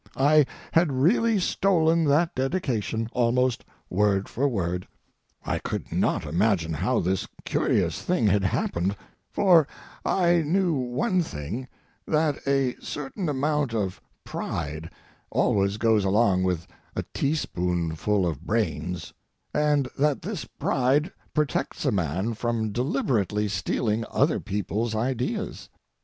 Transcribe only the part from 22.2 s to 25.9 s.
from deliberately stealing other people's ideas.